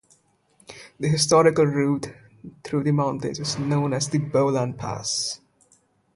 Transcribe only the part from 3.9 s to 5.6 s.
as the Bolan Pass.